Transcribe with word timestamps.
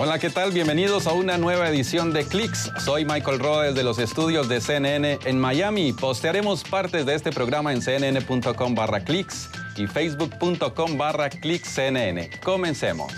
Hola, 0.00 0.20
¿qué 0.20 0.30
tal? 0.30 0.52
Bienvenidos 0.52 1.08
a 1.08 1.12
una 1.12 1.38
nueva 1.38 1.68
edición 1.68 2.12
de 2.12 2.24
Clicks. 2.24 2.70
Soy 2.84 3.04
Michael 3.04 3.40
Roa 3.40 3.72
de 3.72 3.82
los 3.82 3.98
estudios 3.98 4.48
de 4.48 4.60
CNN 4.60 5.18
en 5.24 5.40
Miami. 5.40 5.92
Postearemos 5.92 6.62
partes 6.62 7.04
de 7.04 7.16
este 7.16 7.32
programa 7.32 7.72
en 7.72 7.80
cnn.com 7.80 8.76
barra 8.76 9.00
clicks 9.00 9.50
y 9.74 9.88
facebook.com 9.88 10.96
barra 10.96 11.28
cnn. 11.28 12.30
Comencemos. 12.44 13.12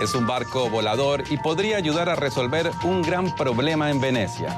Es 0.00 0.14
un 0.14 0.26
barco 0.26 0.70
volador 0.70 1.24
y 1.28 1.36
podría 1.36 1.76
ayudar 1.76 2.08
a 2.08 2.14
resolver 2.14 2.70
un 2.84 3.02
gran 3.02 3.36
problema 3.36 3.90
en 3.90 4.00
Venecia. 4.00 4.56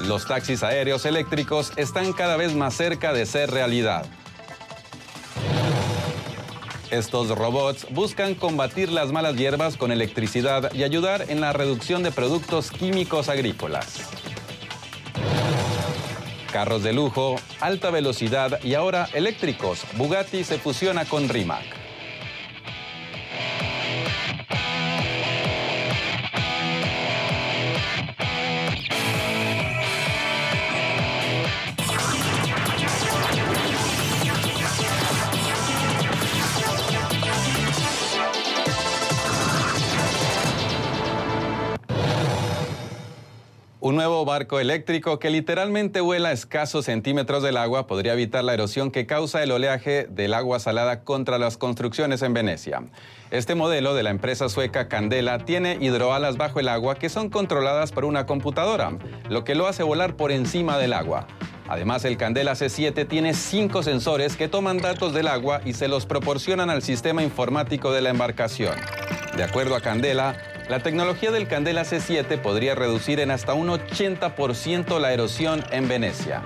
Los 0.00 0.26
taxis 0.26 0.64
aéreos 0.64 1.06
eléctricos 1.06 1.72
están 1.76 2.12
cada 2.12 2.36
vez 2.36 2.52
más 2.52 2.74
cerca 2.74 3.12
de 3.12 3.26
ser 3.26 3.52
realidad. 3.52 4.06
Estos 6.90 7.28
robots 7.30 7.86
buscan 7.90 8.34
combatir 8.34 8.90
las 8.90 9.10
malas 9.10 9.36
hierbas 9.36 9.76
con 9.76 9.90
electricidad 9.90 10.72
y 10.72 10.84
ayudar 10.84 11.26
en 11.28 11.40
la 11.40 11.52
reducción 11.52 12.04
de 12.04 12.12
productos 12.12 12.70
químicos 12.70 13.28
agrícolas. 13.28 14.08
Carros 16.52 16.84
de 16.84 16.92
lujo, 16.92 17.36
alta 17.60 17.90
velocidad 17.90 18.62
y 18.62 18.74
ahora 18.74 19.08
eléctricos. 19.12 19.82
Bugatti 19.96 20.44
se 20.44 20.58
fusiona 20.58 21.04
con 21.04 21.28
Rimac. 21.28 21.85
Un 43.86 43.94
nuevo 43.94 44.24
barco 44.24 44.58
eléctrico 44.58 45.20
que 45.20 45.30
literalmente 45.30 46.00
vuela 46.00 46.30
a 46.30 46.32
escasos 46.32 46.86
centímetros 46.86 47.44
del 47.44 47.56
agua 47.56 47.86
podría 47.86 48.14
evitar 48.14 48.42
la 48.42 48.52
erosión 48.52 48.90
que 48.90 49.06
causa 49.06 49.44
el 49.44 49.52
oleaje 49.52 50.08
del 50.10 50.34
agua 50.34 50.58
salada 50.58 51.04
contra 51.04 51.38
las 51.38 51.56
construcciones 51.56 52.22
en 52.22 52.34
Venecia. 52.34 52.82
Este 53.30 53.54
modelo 53.54 53.94
de 53.94 54.02
la 54.02 54.10
empresa 54.10 54.48
sueca 54.48 54.88
Candela 54.88 55.38
tiene 55.44 55.78
hidroalas 55.80 56.36
bajo 56.36 56.58
el 56.58 56.66
agua 56.66 56.96
que 56.96 57.08
son 57.08 57.30
controladas 57.30 57.92
por 57.92 58.04
una 58.04 58.26
computadora, 58.26 58.98
lo 59.28 59.44
que 59.44 59.54
lo 59.54 59.68
hace 59.68 59.84
volar 59.84 60.16
por 60.16 60.32
encima 60.32 60.78
del 60.78 60.92
agua. 60.92 61.28
Además, 61.68 62.04
el 62.04 62.16
Candela 62.16 62.54
C7 62.54 63.06
tiene 63.06 63.34
cinco 63.34 63.84
sensores 63.84 64.36
que 64.36 64.48
toman 64.48 64.78
datos 64.78 65.14
del 65.14 65.28
agua 65.28 65.60
y 65.64 65.74
se 65.74 65.86
los 65.86 66.06
proporcionan 66.06 66.70
al 66.70 66.82
sistema 66.82 67.22
informático 67.22 67.92
de 67.92 68.00
la 68.00 68.10
embarcación. 68.10 68.74
De 69.36 69.44
acuerdo 69.44 69.76
a 69.76 69.80
Candela, 69.80 70.36
la 70.68 70.80
tecnología 70.80 71.30
del 71.30 71.46
Candela 71.46 71.82
C7 71.82 72.40
podría 72.40 72.74
reducir 72.74 73.20
en 73.20 73.30
hasta 73.30 73.54
un 73.54 73.68
80% 73.68 74.98
la 74.98 75.12
erosión 75.12 75.64
en 75.70 75.88
Venecia. 75.88 76.42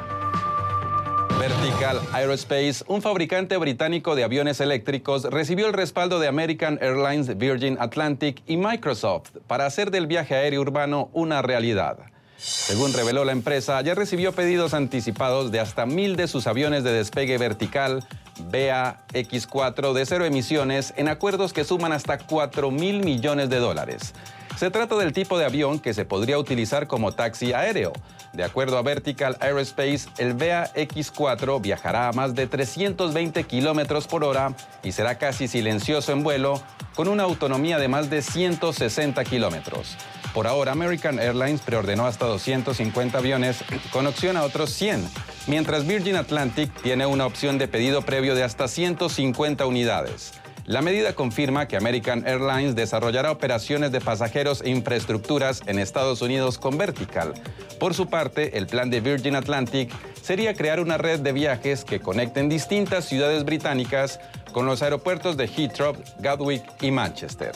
Vertical 1.38 1.98
Aerospace, 2.12 2.84
un 2.86 3.00
fabricante 3.00 3.56
británico 3.56 4.14
de 4.14 4.24
aviones 4.24 4.60
eléctricos, 4.60 5.24
recibió 5.24 5.66
el 5.68 5.72
respaldo 5.72 6.20
de 6.20 6.28
American 6.28 6.78
Airlines, 6.82 7.38
Virgin 7.38 7.78
Atlantic 7.80 8.42
y 8.46 8.58
Microsoft 8.58 9.30
para 9.46 9.64
hacer 9.64 9.90
del 9.90 10.06
viaje 10.06 10.34
aéreo 10.34 10.60
urbano 10.60 11.08
una 11.14 11.40
realidad. 11.40 11.98
Según 12.40 12.94
reveló 12.94 13.26
la 13.26 13.32
empresa, 13.32 13.82
ya 13.82 13.94
recibió 13.94 14.32
pedidos 14.32 14.72
anticipados 14.72 15.52
de 15.52 15.60
hasta 15.60 15.84
mil 15.84 16.16
de 16.16 16.26
sus 16.26 16.46
aviones 16.46 16.84
de 16.84 16.92
despegue 16.92 17.36
vertical 17.36 18.02
BAX4 18.50 19.92
de 19.92 20.06
cero 20.06 20.24
emisiones 20.24 20.94
en 20.96 21.08
acuerdos 21.08 21.52
que 21.52 21.64
suman 21.64 21.92
hasta 21.92 22.16
4 22.16 22.70
mil 22.70 23.04
millones 23.04 23.50
de 23.50 23.58
dólares. 23.58 24.14
Se 24.56 24.70
trata 24.70 24.96
del 24.96 25.12
tipo 25.12 25.38
de 25.38 25.44
avión 25.44 25.80
que 25.80 25.92
se 25.92 26.06
podría 26.06 26.38
utilizar 26.38 26.86
como 26.86 27.12
taxi 27.12 27.52
aéreo. 27.52 27.92
De 28.32 28.42
acuerdo 28.42 28.78
a 28.78 28.82
Vertical 28.82 29.36
Aerospace, 29.40 30.08
el 30.16 30.34
BAX4 30.34 31.60
viajará 31.60 32.08
a 32.08 32.12
más 32.12 32.34
de 32.34 32.46
320 32.46 33.44
kilómetros 33.44 34.06
por 34.06 34.24
hora 34.24 34.54
y 34.82 34.92
será 34.92 35.18
casi 35.18 35.46
silencioso 35.46 36.12
en 36.12 36.22
vuelo, 36.22 36.62
con 36.94 37.08
una 37.08 37.24
autonomía 37.24 37.78
de 37.78 37.88
más 37.88 38.08
de 38.08 38.22
160 38.22 39.24
kilómetros. 39.24 39.96
Por 40.34 40.46
ahora, 40.46 40.72
American 40.72 41.18
Airlines 41.18 41.60
preordenó 41.60 42.06
hasta 42.06 42.26
250 42.26 43.18
aviones 43.18 43.64
con 43.92 44.06
opción 44.06 44.36
a 44.36 44.44
otros 44.44 44.70
100, 44.70 45.08
mientras 45.48 45.86
Virgin 45.86 46.16
Atlantic 46.16 46.72
tiene 46.82 47.04
una 47.06 47.26
opción 47.26 47.58
de 47.58 47.66
pedido 47.66 48.02
previo 48.02 48.36
de 48.36 48.44
hasta 48.44 48.68
150 48.68 49.66
unidades. 49.66 50.32
La 50.66 50.82
medida 50.82 51.14
confirma 51.14 51.66
que 51.66 51.76
American 51.76 52.24
Airlines 52.28 52.76
desarrollará 52.76 53.32
operaciones 53.32 53.90
de 53.90 54.00
pasajeros 54.00 54.62
e 54.62 54.70
infraestructuras 54.70 55.62
en 55.66 55.80
Estados 55.80 56.22
Unidos 56.22 56.58
con 56.58 56.78
Vertical. 56.78 57.34
Por 57.80 57.94
su 57.94 58.06
parte, 58.06 58.56
el 58.56 58.68
plan 58.68 58.88
de 58.88 59.00
Virgin 59.00 59.34
Atlantic 59.34 59.90
sería 60.22 60.54
crear 60.54 60.78
una 60.78 60.96
red 60.96 61.18
de 61.18 61.32
viajes 61.32 61.84
que 61.84 61.98
conecten 61.98 62.48
distintas 62.48 63.06
ciudades 63.06 63.44
británicas 63.44 64.20
con 64.52 64.64
los 64.64 64.80
aeropuertos 64.82 65.36
de 65.36 65.48
Heathrow, 65.48 65.96
Gatwick 66.20 66.62
y 66.82 66.92
Manchester. 66.92 67.52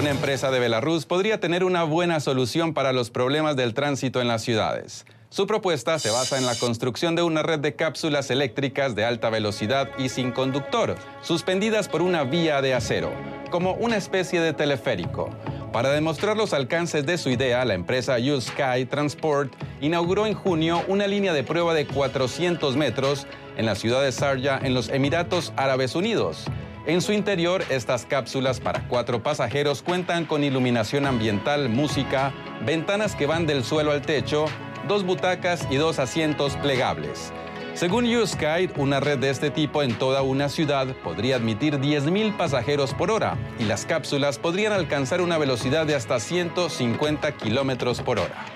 Una 0.00 0.12
empresa 0.12 0.50
de 0.50 0.60
Belarus 0.60 1.04
podría 1.04 1.40
tener 1.40 1.62
una 1.62 1.84
buena 1.84 2.20
solución 2.20 2.72
para 2.72 2.94
los 2.94 3.10
problemas 3.10 3.54
del 3.54 3.74
tránsito 3.74 4.22
en 4.22 4.28
las 4.28 4.40
ciudades. 4.40 5.04
Su 5.28 5.46
propuesta 5.46 5.98
se 5.98 6.08
basa 6.08 6.38
en 6.38 6.46
la 6.46 6.54
construcción 6.54 7.14
de 7.16 7.22
una 7.22 7.42
red 7.42 7.58
de 7.58 7.76
cápsulas 7.76 8.30
eléctricas 8.30 8.94
de 8.94 9.04
alta 9.04 9.28
velocidad 9.28 9.90
y 9.98 10.08
sin 10.08 10.32
conductor, 10.32 10.96
suspendidas 11.20 11.90
por 11.90 12.00
una 12.00 12.24
vía 12.24 12.62
de 12.62 12.72
acero, 12.72 13.12
como 13.50 13.74
una 13.74 13.98
especie 13.98 14.40
de 14.40 14.54
teleférico. 14.54 15.28
Para 15.70 15.90
demostrar 15.90 16.34
los 16.34 16.54
alcances 16.54 17.04
de 17.04 17.18
su 17.18 17.28
idea, 17.28 17.62
la 17.66 17.74
empresa 17.74 18.16
U-Sky 18.16 18.86
Transport 18.86 19.52
inauguró 19.82 20.24
en 20.24 20.32
junio 20.32 20.82
una 20.88 21.06
línea 21.06 21.34
de 21.34 21.44
prueba 21.44 21.74
de 21.74 21.86
400 21.86 22.74
metros 22.74 23.26
en 23.58 23.66
la 23.66 23.74
ciudad 23.74 24.02
de 24.02 24.12
Sharjah, 24.12 24.60
en 24.64 24.72
los 24.72 24.88
Emiratos 24.88 25.52
Árabes 25.56 25.94
Unidos. 25.94 26.46
En 26.86 27.02
su 27.02 27.12
interior, 27.12 27.62
estas 27.68 28.06
cápsulas 28.06 28.58
para 28.58 28.88
cuatro 28.88 29.22
pasajeros 29.22 29.82
cuentan 29.82 30.24
con 30.24 30.42
iluminación 30.42 31.04
ambiental, 31.04 31.68
música, 31.68 32.32
ventanas 32.64 33.14
que 33.14 33.26
van 33.26 33.46
del 33.46 33.64
suelo 33.64 33.92
al 33.92 34.00
techo, 34.00 34.46
dos 34.88 35.04
butacas 35.04 35.68
y 35.70 35.76
dos 35.76 35.98
asientos 35.98 36.56
plegables. 36.56 37.34
Según 37.74 38.06
U-Sky, 38.06 38.70
una 38.76 38.98
red 38.98 39.18
de 39.18 39.28
este 39.28 39.50
tipo 39.50 39.82
en 39.82 39.94
toda 39.96 40.22
una 40.22 40.48
ciudad 40.48 40.88
podría 41.04 41.36
admitir 41.36 41.78
10.000 41.78 42.36
pasajeros 42.36 42.94
por 42.94 43.10
hora 43.10 43.36
y 43.58 43.64
las 43.64 43.84
cápsulas 43.84 44.38
podrían 44.38 44.72
alcanzar 44.72 45.20
una 45.20 45.36
velocidad 45.36 45.86
de 45.86 45.94
hasta 45.94 46.18
150 46.18 47.36
kilómetros 47.36 48.00
por 48.00 48.18
hora. 48.18 48.46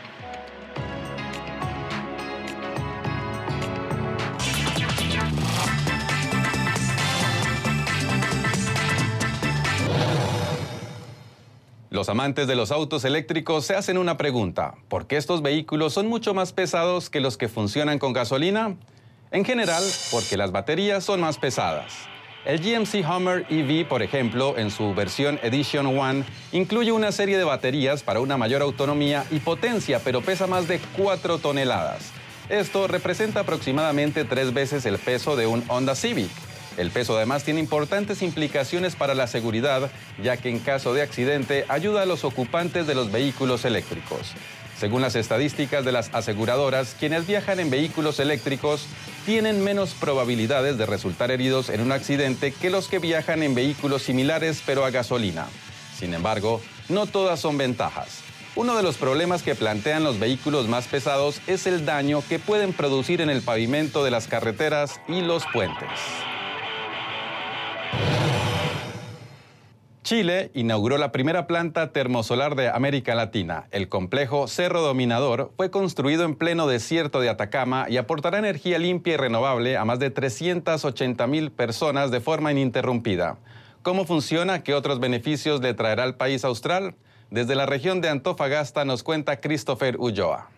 Los 12.05 12.11
amantes 12.11 12.47
de 12.47 12.55
los 12.55 12.71
autos 12.71 13.03
eléctricos 13.07 13.65
se 13.65 13.75
hacen 13.75 13.97
una 13.97 14.19
pregunta. 14.19 14.75
¿Por 14.91 15.07
qué 15.07 15.17
estos 15.17 15.41
vehículos 15.41 15.95
son 15.95 16.07
mucho 16.07 16.35
más 16.35 16.53
pesados 16.53 17.09
que 17.09 17.19
los 17.19 17.39
que 17.39 17.49
funcionan 17.49 17.99
con 17.99 18.13
gasolina? 18.13 18.77
En 19.31 19.43
general, 19.43 19.83
porque 20.11 20.37
las 20.37 20.53
baterías 20.53 21.03
son 21.03 21.23
más 21.23 21.39
pesadas. 21.39 21.95
El 22.45 22.61
GMC 22.61 23.09
Hummer 23.09 23.47
EV, 23.49 23.89
por 23.89 24.03
ejemplo, 24.03 24.59
en 24.59 24.71
su 24.71 24.93
versión 24.93 25.41
Edition 25.43 25.99
One, 25.99 26.25
incluye 26.53 26.93
una 26.93 27.11
serie 27.11 27.39
de 27.39 27.45
baterías 27.45 28.03
para 28.03 28.21
una 28.21 28.37
mayor 28.37 28.61
autonomía 28.61 29.25
y 29.31 29.39
potencia, 29.39 29.99
pero 30.05 30.21
pesa 30.21 30.47
más 30.47 30.69
de 30.69 30.81
4 30.99 31.39
toneladas. 31.39 32.13
Esto 32.51 32.87
representa 32.87 33.41
aproximadamente 33.41 34.27
tres 34.27 34.53
veces 34.53 34.85
el 34.85 34.99
peso 34.99 35.37
de 35.37 35.47
un 35.47 35.65
Honda 35.69 35.95
Civic. 35.95 36.29
El 36.77 36.91
peso 36.91 37.17
además 37.17 37.45
tiene 37.45 37.61
importantes 37.61 38.23
implicaciones 38.23 38.97
para 38.97 39.15
la 39.15 39.27
seguridad, 39.27 39.91
ya 40.23 40.37
que 40.37 40.51
en 40.51 40.59
caso 40.59 40.93
de 40.93 41.03
accidente 41.03 41.65
ayuda 41.69 42.03
a 42.03 42.07
los 42.07 42.25
ocupantes 42.25 42.87
de 42.87 42.95
los 42.95 43.13
vehículos 43.13 43.65
eléctricos. 43.65 44.33
Según 44.79 45.03
las 45.03 45.15
estadísticas 45.15 45.85
de 45.85 45.93
las 45.93 46.13
aseguradoras, 46.13 46.97
quienes 46.99 47.27
viajan 47.27 47.61
en 47.61 47.71
vehículos 47.71 48.19
eléctricos 48.19 48.87
tienen 49.25 49.63
menos 49.63 49.95
probabilidades 49.95 50.77
de 50.77 50.87
resultar 50.87 51.31
heridos 51.31 51.69
en 51.69 51.81
un 51.81 51.93
accidente 51.93 52.53
que 52.53 52.71
los 52.71 52.89
que 52.89 52.99
viajan 52.99 53.43
en 53.43 53.55
vehículos 53.55 54.03
similares 54.03 54.63
pero 54.67 54.85
a 54.85 54.91
gasolina. 54.91 55.47
Sin 55.97 56.13
embargo, 56.13 56.61
no 56.89 57.07
todas 57.07 57.39
son 57.39 57.57
ventajas. 57.57 58.21
Uno 58.57 58.77
de 58.77 58.83
los 58.83 58.97
problemas 58.97 59.43
que 59.43 59.55
plantean 59.55 60.05
los 60.05 60.19
vehículos 60.19 60.69
más 60.69 60.87
pesados 60.87 61.41
es 61.47 61.67
el 61.67 61.85
daño 61.85 62.23
que 62.29 62.39
pueden 62.39 62.73
producir 62.73 63.21
en 63.21 63.31
el 63.31 63.43
pavimento 63.43 64.05
de 64.05 64.11
las 64.11 64.27
carreteras 64.27 65.01
y 65.09 65.23
los 65.23 65.45
puentes. 65.53 65.89
Chile 70.05 70.51
inauguró 70.53 70.99
la 70.99 71.13
primera 71.13 71.47
planta 71.47 71.91
termosolar 71.91 72.57
de 72.57 72.69
América 72.69 73.15
Latina. 73.15 73.69
El 73.71 73.89
complejo 73.89 74.49
Cerro 74.49 74.83
Dominador 74.83 75.51
fue 75.57 75.71
construido 75.71 76.25
en 76.25 76.35
pleno 76.35 76.67
desierto 76.67 77.23
de 77.23 77.31
Atacama 77.31 77.87
y 77.89 77.97
aportará 77.97 78.39
energía 78.39 78.79
limpia 78.79 79.15
y 79.15 79.17
renovable 79.17 79.79
a 79.79 79.87
más 79.87 79.99
de 79.99 80.11
380 80.11 81.27
mil 81.27 81.51
personas 81.51 82.11
de 82.11 82.21
forma 82.21 82.53
ininterrumpida. 82.53 83.39
¿Cómo 83.81 84.05
funciona? 84.05 84.63
¿Qué 84.63 84.75
otros 84.75 85.01
beneficios 85.01 85.63
le 85.63 85.73
traerá 85.73 86.03
al 86.03 86.17
país 86.17 86.45
austral? 86.45 86.97
Desde 87.31 87.55
la 87.55 87.65
región 87.65 88.03
de 88.03 88.11
Antofagasta 88.11 88.85
nos 88.85 89.03
cuenta 89.03 89.41
Christopher 89.41 89.97
Ulloa 89.99 90.51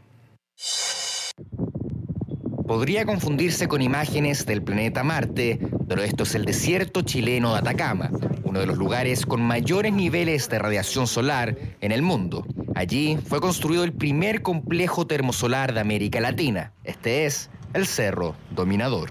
podría 2.66 3.04
confundirse 3.04 3.68
con 3.68 3.80
imágenes 3.80 4.44
del 4.44 4.62
planeta 4.62 5.04
Marte, 5.04 5.58
pero 5.88 6.02
esto 6.02 6.24
es 6.24 6.34
el 6.34 6.44
desierto 6.44 7.02
chileno 7.02 7.52
de 7.52 7.60
Atacama, 7.60 8.10
uno 8.42 8.58
de 8.58 8.66
los 8.66 8.76
lugares 8.76 9.24
con 9.24 9.40
mayores 9.40 9.92
niveles 9.92 10.48
de 10.48 10.58
radiación 10.58 11.06
solar 11.06 11.56
en 11.80 11.92
el 11.92 12.02
mundo. 12.02 12.44
Allí 12.74 13.18
fue 13.24 13.40
construido 13.40 13.84
el 13.84 13.92
primer 13.92 14.42
complejo 14.42 15.06
termosolar 15.06 15.72
de 15.74 15.80
América 15.80 16.20
Latina. 16.20 16.72
Este 16.82 17.24
es 17.24 17.50
el 17.72 17.86
Cerro 17.86 18.34
Dominador. 18.50 19.10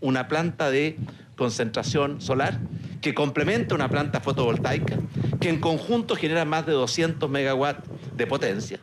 Una 0.00 0.28
planta 0.28 0.70
de 0.70 0.98
concentración 1.36 2.20
solar 2.20 2.60
que 3.00 3.14
complementa 3.14 3.74
una 3.74 3.88
planta 3.88 4.20
fotovoltaica 4.20 4.98
que 5.40 5.48
en 5.48 5.58
conjunto 5.58 6.16
genera 6.16 6.44
más 6.44 6.66
de 6.66 6.72
200 6.72 7.28
megawatts 7.30 7.88
de 8.14 8.26
potencia 8.26 8.78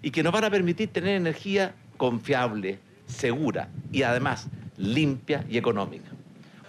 y 0.00 0.10
que 0.10 0.22
nos 0.22 0.32
van 0.32 0.44
a 0.44 0.50
permitir 0.50 0.88
tener 0.88 1.16
energía 1.16 1.74
confiable, 1.96 2.78
segura 3.06 3.68
y 3.90 4.02
además 4.02 4.48
limpia 4.76 5.44
y 5.48 5.58
económica. 5.58 6.10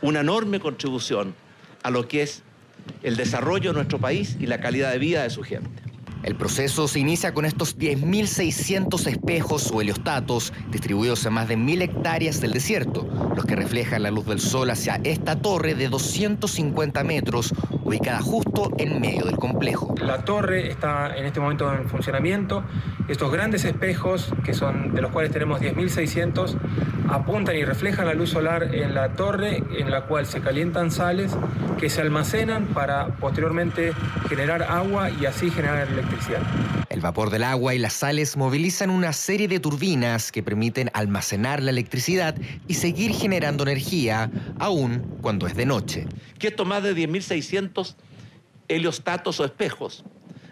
Una 0.01 0.21
enorme 0.21 0.59
contribución 0.59 1.35
a 1.83 1.91
lo 1.91 2.07
que 2.07 2.23
es 2.23 2.43
el 3.03 3.15
desarrollo 3.15 3.71
de 3.71 3.75
nuestro 3.75 3.99
país 3.99 4.37
y 4.39 4.47
la 4.47 4.59
calidad 4.59 4.91
de 4.91 4.97
vida 4.97 5.23
de 5.23 5.29
su 5.29 5.43
gente. 5.43 5.82
El 6.23 6.35
proceso 6.35 6.87
se 6.87 6.99
inicia 6.99 7.33
con 7.33 7.43
estos 7.43 7.77
10.600 7.77 9.07
espejos 9.07 9.69
o 9.73 9.81
heliostatos 9.81 10.53
distribuidos 10.69 11.25
en 11.25 11.33
más 11.33 11.49
de 11.49 11.57
1.000 11.57 11.81
hectáreas 11.81 12.39
del 12.39 12.53
desierto, 12.53 13.05
los 13.35 13.45
que 13.45 13.57
reflejan 13.57 14.03
la 14.03 14.11
luz 14.11 14.25
del 14.25 14.39
sol 14.39 14.69
hacia 14.69 15.01
esta 15.03 15.41
torre 15.41 15.75
de 15.75 15.89
250 15.89 17.03
metros 17.03 17.53
ubicada 17.83 18.21
justo 18.21 18.71
en 18.77 19.01
medio 19.01 19.25
del 19.25 19.35
complejo. 19.35 19.95
La 20.01 20.23
torre 20.23 20.69
está 20.69 21.13
en 21.17 21.25
este 21.25 21.41
momento 21.41 21.71
en 21.73 21.89
funcionamiento. 21.89 22.63
Estos 23.09 23.29
grandes 23.29 23.65
espejos, 23.65 24.33
que 24.45 24.53
son 24.53 24.95
de 24.95 25.01
los 25.01 25.11
cuales 25.11 25.31
tenemos 25.31 25.59
10.600, 25.59 26.55
apuntan 27.09 27.57
y 27.57 27.65
reflejan 27.65 28.05
la 28.05 28.13
luz 28.13 28.29
solar 28.29 28.73
en 28.73 28.95
la 28.95 29.13
torre 29.13 29.61
en 29.77 29.91
la 29.91 30.05
cual 30.05 30.25
se 30.25 30.39
calientan 30.39 30.89
sales 30.89 31.35
que 31.77 31.89
se 31.89 31.99
almacenan 31.99 32.67
para 32.67 33.07
posteriormente 33.07 33.93
generar 34.29 34.63
agua 34.63 35.09
y 35.09 35.25
así 35.25 35.49
generar 35.49 35.85
electricidad. 35.87 36.12
El 36.89 37.01
vapor 37.01 37.29
del 37.29 37.43
agua 37.43 37.73
y 37.73 37.79
las 37.79 37.93
sales 37.93 38.37
movilizan 38.37 38.89
una 38.89 39.13
serie 39.13 39.47
de 39.47 39.59
turbinas 39.59 40.31
que 40.31 40.43
permiten 40.43 40.91
almacenar 40.93 41.61
la 41.61 41.71
electricidad 41.71 42.35
y 42.67 42.75
seguir 42.75 43.11
generando 43.11 43.63
energía, 43.63 44.29
aún 44.59 45.17
cuando 45.21 45.47
es 45.47 45.55
de 45.55 45.65
noche. 45.65 46.07
Que 46.39 46.47
estos 46.47 46.67
más 46.67 46.83
de 46.83 46.95
10.600 46.95 47.95
heliostatos 48.67 49.39
o 49.39 49.45
espejos 49.45 50.03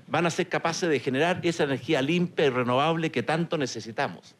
van 0.07 0.25
a 0.25 0.29
ser 0.29 0.49
capaces 0.49 0.89
de 0.89 0.99
generar 0.99 1.39
esa 1.43 1.63
energía 1.63 2.01
limpia 2.01 2.45
y 2.45 2.49
renovable 2.49 3.11
que 3.11 3.23
tanto 3.23 3.57
necesitamos. 3.57 4.35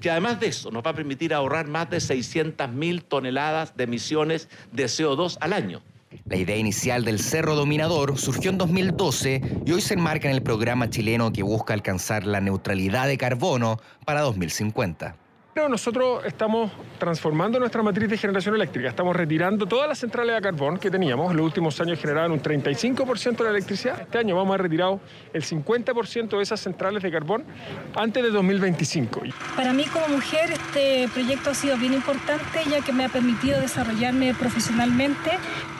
Que 0.00 0.10
además 0.10 0.40
de 0.40 0.48
eso 0.48 0.70
nos 0.70 0.84
va 0.84 0.90
a 0.90 0.94
permitir 0.94 1.34
ahorrar 1.34 1.68
más 1.68 1.90
de 1.90 1.98
600.000 1.98 3.02
toneladas 3.02 3.76
de 3.76 3.84
emisiones 3.84 4.48
de 4.72 4.84
CO2 4.84 5.36
al 5.40 5.52
año. 5.52 5.82
La 6.28 6.36
idea 6.36 6.56
inicial 6.56 7.04
del 7.04 7.20
Cerro 7.20 7.54
Dominador 7.54 8.18
surgió 8.18 8.50
en 8.50 8.58
2012 8.58 9.62
y 9.64 9.72
hoy 9.72 9.80
se 9.80 9.94
enmarca 9.94 10.28
en 10.28 10.34
el 10.34 10.42
programa 10.42 10.90
chileno 10.90 11.32
que 11.32 11.42
busca 11.42 11.74
alcanzar 11.74 12.26
la 12.26 12.40
neutralidad 12.40 13.06
de 13.06 13.18
carbono 13.18 13.78
para 14.04 14.20
2050 14.22 15.19
nosotros 15.68 16.24
estamos 16.24 16.70
transformando 16.98 17.58
nuestra 17.58 17.82
matriz 17.82 18.08
de 18.08 18.16
generación 18.16 18.54
eléctrica. 18.54 18.88
Estamos 18.88 19.14
retirando 19.14 19.66
todas 19.66 19.88
las 19.88 19.98
centrales 19.98 20.36
a 20.36 20.40
carbón 20.40 20.78
que 20.78 20.90
teníamos. 20.90 21.30
En 21.30 21.36
los 21.36 21.46
últimos 21.46 21.80
años 21.80 21.98
generaban 21.98 22.32
un 22.32 22.40
35% 22.40 23.36
de 23.36 23.44
la 23.44 23.50
electricidad. 23.50 24.00
Este 24.00 24.18
año 24.18 24.36
vamos 24.36 24.54
a 24.54 24.58
retirar 24.58 24.98
el 25.32 25.42
50% 25.42 26.36
de 26.36 26.42
esas 26.42 26.60
centrales 26.60 27.02
de 27.02 27.10
carbón 27.10 27.44
antes 27.94 28.22
de 28.22 28.30
2025. 28.30 29.22
Para 29.56 29.72
mí 29.72 29.84
como 29.86 30.08
mujer 30.08 30.52
este 30.52 31.08
proyecto 31.12 31.50
ha 31.50 31.54
sido 31.54 31.76
bien 31.76 31.94
importante 31.94 32.60
ya 32.70 32.80
que 32.80 32.92
me 32.92 33.04
ha 33.04 33.08
permitido 33.08 33.60
desarrollarme 33.60 34.34
profesionalmente 34.34 35.32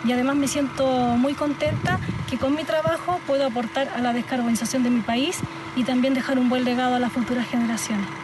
y 0.04 0.12
además 0.12 0.36
me 0.36 0.48
siento 0.48 0.86
muy 0.86 1.34
contenta 1.34 2.00
que 2.28 2.38
con 2.38 2.54
mi 2.54 2.64
trabajo 2.64 3.20
puedo 3.26 3.46
aportar 3.46 3.88
a 3.88 4.00
la 4.00 4.12
descarbonización 4.12 4.82
de 4.82 4.90
mi 4.90 5.00
país 5.00 5.38
y 5.76 5.84
también 5.84 6.14
dejar 6.14 6.38
un 6.38 6.48
buen 6.48 6.64
legado 6.64 6.96
a 6.96 6.98
las 6.98 7.12
futuras 7.12 7.48
generaciones. 7.48 8.19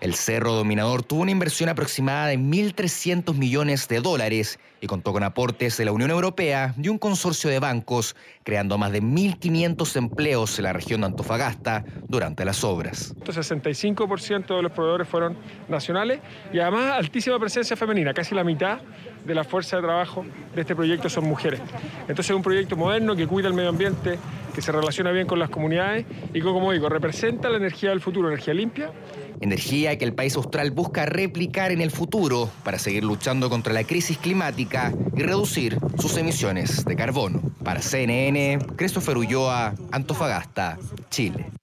El 0.00 0.14
Cerro 0.14 0.52
Dominador 0.52 1.02
tuvo 1.02 1.22
una 1.22 1.32
inversión 1.32 1.68
aproximada 1.68 2.28
de 2.28 2.38
1.300 2.38 3.34
millones 3.34 3.88
de 3.88 4.00
dólares 4.00 4.60
y 4.80 4.86
contó 4.86 5.12
con 5.12 5.24
aportes 5.24 5.76
de 5.76 5.84
la 5.84 5.90
Unión 5.90 6.12
Europea 6.12 6.72
y 6.80 6.88
un 6.88 6.98
consorcio 6.98 7.50
de 7.50 7.58
bancos, 7.58 8.14
creando 8.44 8.78
más 8.78 8.92
de 8.92 9.02
1.500 9.02 9.96
empleos 9.96 10.56
en 10.58 10.64
la 10.64 10.72
región 10.72 11.00
de 11.00 11.08
Antofagasta 11.08 11.84
durante 12.06 12.44
las 12.44 12.62
obras. 12.62 13.12
El 13.26 13.34
65% 13.34 14.54
de 14.54 14.62
los 14.62 14.70
proveedores 14.70 15.08
fueron 15.08 15.36
nacionales 15.68 16.20
y 16.52 16.60
además 16.60 16.92
altísima 16.92 17.40
presencia 17.40 17.76
femenina, 17.76 18.14
casi 18.14 18.36
la 18.36 18.44
mitad 18.44 18.78
de 19.24 19.34
la 19.34 19.42
fuerza 19.42 19.76
de 19.76 19.82
trabajo 19.82 20.24
de 20.54 20.60
este 20.60 20.76
proyecto 20.76 21.10
son 21.10 21.24
mujeres. 21.24 21.60
Entonces 22.02 22.30
es 22.30 22.36
un 22.36 22.42
proyecto 22.42 22.76
moderno 22.76 23.16
que 23.16 23.26
cuida 23.26 23.48
el 23.48 23.54
medio 23.54 23.70
ambiente, 23.70 24.16
que 24.54 24.62
se 24.62 24.70
relaciona 24.70 25.10
bien 25.10 25.26
con 25.26 25.40
las 25.40 25.50
comunidades 25.50 26.06
y 26.30 26.34
que, 26.34 26.42
como 26.42 26.70
digo, 26.70 26.88
representa 26.88 27.48
la 27.48 27.56
energía 27.56 27.90
del 27.90 28.00
futuro, 28.00 28.28
energía 28.28 28.54
limpia 28.54 28.92
Energía 29.40 29.96
que 29.98 30.04
el 30.04 30.14
país 30.14 30.36
austral 30.36 30.70
busca 30.70 31.06
replicar 31.06 31.72
en 31.72 31.80
el 31.80 31.90
futuro 31.90 32.50
para 32.64 32.78
seguir 32.78 33.04
luchando 33.04 33.48
contra 33.50 33.72
la 33.72 33.84
crisis 33.84 34.18
climática 34.18 34.92
y 35.16 35.22
reducir 35.22 35.78
sus 35.98 36.16
emisiones 36.16 36.84
de 36.84 36.96
carbono. 36.96 37.40
Para 37.62 37.82
CNN, 37.82 38.58
Christopher 38.76 39.16
Ulloa, 39.16 39.74
Antofagasta, 39.92 40.78
Chile. 41.10 41.57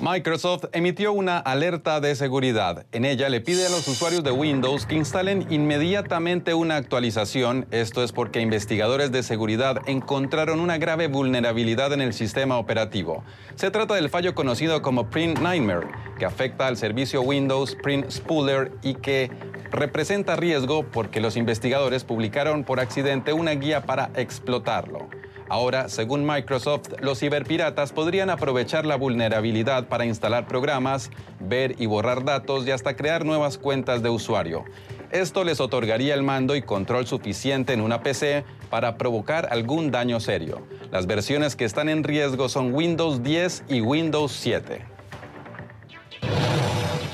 Microsoft 0.00 0.66
emitió 0.72 1.12
una 1.12 1.38
alerta 1.38 2.00
de 2.00 2.14
seguridad. 2.14 2.86
En 2.92 3.04
ella 3.04 3.28
le 3.28 3.40
pide 3.40 3.66
a 3.66 3.68
los 3.68 3.88
usuarios 3.88 4.22
de 4.22 4.30
Windows 4.30 4.86
que 4.86 4.94
instalen 4.94 5.46
inmediatamente 5.50 6.54
una 6.54 6.76
actualización. 6.76 7.66
Esto 7.72 8.04
es 8.04 8.12
porque 8.12 8.40
investigadores 8.40 9.10
de 9.10 9.24
seguridad 9.24 9.80
encontraron 9.86 10.60
una 10.60 10.78
grave 10.78 11.08
vulnerabilidad 11.08 11.92
en 11.92 12.00
el 12.00 12.12
sistema 12.12 12.58
operativo. 12.58 13.24
Se 13.56 13.72
trata 13.72 13.96
del 13.96 14.08
fallo 14.08 14.36
conocido 14.36 14.82
como 14.82 15.10
Print 15.10 15.40
Nightmare, 15.40 15.88
que 16.16 16.24
afecta 16.24 16.68
al 16.68 16.76
servicio 16.76 17.22
Windows 17.22 17.76
Print 17.82 18.08
Spooler 18.08 18.70
y 18.82 18.94
que 18.94 19.32
representa 19.72 20.36
riesgo 20.36 20.84
porque 20.84 21.20
los 21.20 21.36
investigadores 21.36 22.04
publicaron 22.04 22.62
por 22.62 22.78
accidente 22.78 23.32
una 23.32 23.50
guía 23.52 23.82
para 23.82 24.10
explotarlo. 24.14 25.08
Ahora, 25.50 25.88
según 25.88 26.26
Microsoft, 26.26 26.88
los 27.00 27.20
ciberpiratas 27.20 27.92
podrían 27.92 28.28
aprovechar 28.28 28.84
la 28.84 28.96
vulnerabilidad 28.96 29.88
para 29.88 30.04
instalar 30.04 30.46
programas, 30.46 31.10
ver 31.40 31.74
y 31.78 31.86
borrar 31.86 32.24
datos 32.24 32.66
y 32.66 32.70
hasta 32.70 32.96
crear 32.96 33.24
nuevas 33.24 33.56
cuentas 33.56 34.02
de 34.02 34.10
usuario. 34.10 34.64
Esto 35.10 35.44
les 35.44 35.60
otorgaría 35.60 36.12
el 36.12 36.22
mando 36.22 36.54
y 36.54 36.60
control 36.60 37.06
suficiente 37.06 37.72
en 37.72 37.80
una 37.80 38.02
PC 38.02 38.44
para 38.68 38.98
provocar 38.98 39.48
algún 39.50 39.90
daño 39.90 40.20
serio. 40.20 40.60
Las 40.90 41.06
versiones 41.06 41.56
que 41.56 41.64
están 41.64 41.88
en 41.88 42.04
riesgo 42.04 42.50
son 42.50 42.74
Windows 42.74 43.22
10 43.22 43.64
y 43.68 43.80
Windows 43.80 44.32
7. 44.32 44.84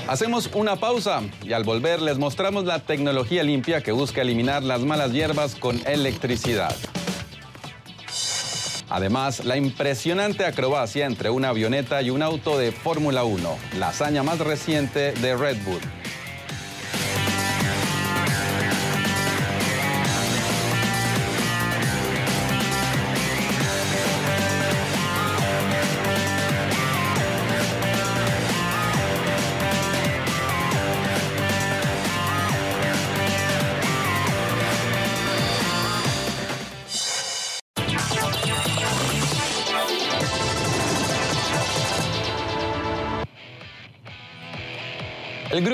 Hacemos 0.09 0.49
una 0.53 0.75
pausa 0.75 1.21
y 1.41 1.53
al 1.53 1.63
volver 1.63 2.01
les 2.01 2.17
mostramos 2.17 2.65
la 2.65 2.79
tecnología 2.79 3.43
limpia 3.43 3.81
que 3.81 3.93
busca 3.93 4.21
eliminar 4.21 4.61
las 4.61 4.81
malas 4.81 5.13
hierbas 5.13 5.55
con 5.55 5.79
electricidad. 5.87 6.75
Además, 8.89 9.45
la 9.45 9.57
impresionante 9.57 10.45
acrobacia 10.45 11.05
entre 11.05 11.29
una 11.29 11.49
avioneta 11.49 12.01
y 12.01 12.09
un 12.09 12.21
auto 12.21 12.57
de 12.57 12.71
Fórmula 12.71 13.23
1, 13.23 13.57
la 13.79 13.89
hazaña 13.89 14.23
más 14.23 14.39
reciente 14.39 15.11
de 15.13 15.35
Red 15.35 15.57
Bull. 15.65 15.81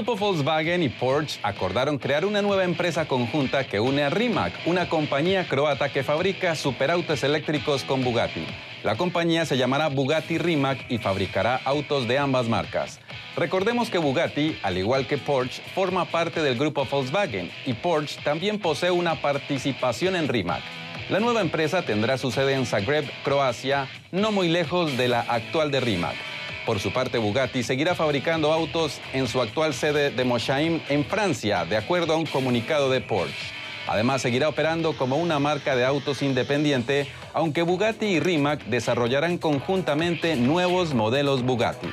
Grupo 0.01 0.17
Volkswagen 0.17 0.81
y 0.81 0.89
Porsche 0.89 1.39
acordaron 1.43 1.99
crear 1.99 2.25
una 2.25 2.41
nueva 2.41 2.63
empresa 2.63 3.07
conjunta 3.07 3.67
que 3.67 3.79
une 3.79 4.01
a 4.01 4.09
Rimac, 4.09 4.51
una 4.65 4.89
compañía 4.89 5.47
croata 5.47 5.89
que 5.89 6.01
fabrica 6.01 6.55
superautos 6.55 7.23
eléctricos 7.23 7.83
con 7.83 8.03
Bugatti. 8.03 8.47
La 8.83 8.95
compañía 8.95 9.45
se 9.45 9.57
llamará 9.57 9.89
Bugatti 9.89 10.39
Rimac 10.39 10.89
y 10.89 10.97
fabricará 10.97 11.61
autos 11.65 12.07
de 12.07 12.17
ambas 12.17 12.49
marcas. 12.49 12.99
Recordemos 13.35 13.91
que 13.91 13.99
Bugatti, 13.99 14.57
al 14.63 14.79
igual 14.79 15.05
que 15.05 15.19
Porsche, 15.19 15.61
forma 15.75 16.05
parte 16.05 16.41
del 16.41 16.57
grupo 16.57 16.83
Volkswagen 16.85 17.51
y 17.67 17.73
Porsche 17.73 18.19
también 18.23 18.57
posee 18.57 18.89
una 18.89 19.21
participación 19.21 20.15
en 20.15 20.27
Rimac. 20.27 20.63
La 21.11 21.19
nueva 21.19 21.41
empresa 21.41 21.83
tendrá 21.83 22.17
su 22.17 22.31
sede 22.31 22.55
en 22.55 22.65
Zagreb, 22.65 23.05
Croacia, 23.23 23.87
no 24.11 24.31
muy 24.31 24.49
lejos 24.49 24.97
de 24.97 25.09
la 25.09 25.19
actual 25.19 25.69
de 25.69 25.79
Rimac. 25.79 26.30
Por 26.65 26.79
su 26.79 26.93
parte, 26.93 27.17
Bugatti 27.17 27.63
seguirá 27.63 27.95
fabricando 27.95 28.53
autos 28.53 29.01
en 29.13 29.27
su 29.27 29.41
actual 29.41 29.73
sede 29.73 30.11
de 30.11 30.23
Mochaim, 30.23 30.79
en 30.89 31.03
Francia, 31.05 31.65
de 31.65 31.75
acuerdo 31.75 32.13
a 32.13 32.17
un 32.17 32.25
comunicado 32.25 32.89
de 32.89 33.01
Porsche. 33.01 33.61
Además, 33.87 34.21
seguirá 34.21 34.47
operando 34.47 34.95
como 34.95 35.17
una 35.17 35.39
marca 35.39 35.75
de 35.75 35.83
autos 35.85 36.21
independiente, 36.21 37.07
aunque 37.33 37.63
Bugatti 37.63 38.05
y 38.05 38.19
Rimac 38.19 38.63
desarrollarán 38.65 39.39
conjuntamente 39.39 40.35
nuevos 40.35 40.93
modelos 40.93 41.43
Bugatti. 41.43 41.89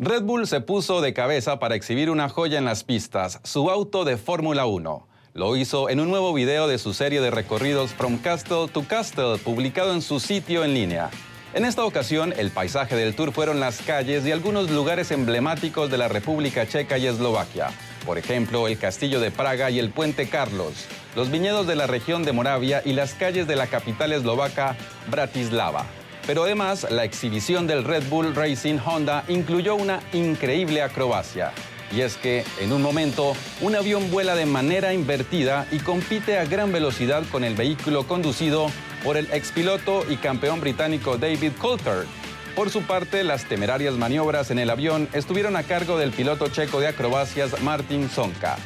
Red 0.00 0.24
Bull 0.24 0.48
se 0.48 0.60
puso 0.60 1.00
de 1.00 1.14
cabeza 1.14 1.60
para 1.60 1.76
exhibir 1.76 2.10
una 2.10 2.28
joya 2.28 2.58
en 2.58 2.64
las 2.64 2.82
pistas, 2.82 3.38
su 3.44 3.70
auto 3.70 4.04
de 4.04 4.16
Fórmula 4.16 4.66
1. 4.66 5.06
Lo 5.34 5.56
hizo 5.56 5.88
en 5.88 6.00
un 6.00 6.10
nuevo 6.10 6.34
video 6.34 6.66
de 6.66 6.78
su 6.78 6.92
serie 6.92 7.20
de 7.20 7.30
recorridos 7.30 7.92
From 7.92 8.18
Castle 8.18 8.66
to 8.72 8.82
Castle, 8.88 9.38
publicado 9.38 9.94
en 9.94 10.02
su 10.02 10.18
sitio 10.18 10.64
en 10.64 10.74
línea. 10.74 11.08
En 11.54 11.66
esta 11.66 11.84
ocasión, 11.84 12.32
el 12.38 12.50
paisaje 12.50 12.96
del 12.96 13.14
tour 13.14 13.30
fueron 13.30 13.60
las 13.60 13.82
calles 13.82 14.24
y 14.24 14.32
algunos 14.32 14.70
lugares 14.70 15.10
emblemáticos 15.10 15.90
de 15.90 15.98
la 15.98 16.08
República 16.08 16.66
Checa 16.66 16.96
y 16.96 17.06
Eslovaquia. 17.06 17.68
Por 18.06 18.16
ejemplo, 18.16 18.66
el 18.68 18.78
Castillo 18.78 19.20
de 19.20 19.30
Praga 19.30 19.70
y 19.70 19.78
el 19.78 19.90
Puente 19.90 20.30
Carlos, 20.30 20.86
los 21.14 21.30
viñedos 21.30 21.66
de 21.66 21.76
la 21.76 21.86
región 21.86 22.24
de 22.24 22.32
Moravia 22.32 22.80
y 22.86 22.94
las 22.94 23.12
calles 23.12 23.46
de 23.46 23.56
la 23.56 23.66
capital 23.66 24.14
eslovaca, 24.14 24.76
Bratislava. 25.10 25.84
Pero 26.26 26.44
además, 26.44 26.86
la 26.90 27.04
exhibición 27.04 27.66
del 27.66 27.84
Red 27.84 28.04
Bull 28.08 28.34
Racing 28.34 28.78
Honda 28.82 29.22
incluyó 29.28 29.74
una 29.74 30.00
increíble 30.14 30.80
acrobacia. 30.80 31.52
Y 31.94 32.00
es 32.00 32.16
que, 32.16 32.44
en 32.60 32.72
un 32.72 32.80
momento, 32.80 33.34
un 33.60 33.76
avión 33.76 34.10
vuela 34.10 34.34
de 34.34 34.46
manera 34.46 34.94
invertida 34.94 35.66
y 35.70 35.80
compite 35.80 36.38
a 36.38 36.46
gran 36.46 36.72
velocidad 36.72 37.24
con 37.30 37.44
el 37.44 37.54
vehículo 37.54 38.06
conducido 38.06 38.68
por 39.02 39.16
el 39.16 39.26
expiloto 39.32 40.04
y 40.08 40.16
campeón 40.16 40.60
británico 40.60 41.16
David 41.16 41.52
Coulthard. 41.60 42.06
Por 42.54 42.70
su 42.70 42.82
parte, 42.82 43.24
las 43.24 43.44
temerarias 43.44 43.94
maniobras 43.94 44.50
en 44.50 44.58
el 44.58 44.70
avión 44.70 45.08
estuvieron 45.12 45.56
a 45.56 45.62
cargo 45.62 45.98
del 45.98 46.10
piloto 46.10 46.48
checo 46.48 46.80
de 46.80 46.88
acrobacias 46.88 47.60
Martin 47.62 48.10
Sonka, 48.10 48.56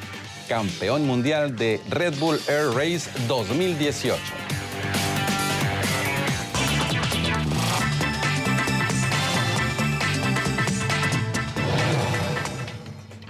campeón 0.49 1.07
mundial 1.07 1.57
de 1.57 1.81
Red 1.89 2.19
Bull 2.19 2.41
Air 2.49 2.71
Race 2.75 3.09
2018. 3.29 4.17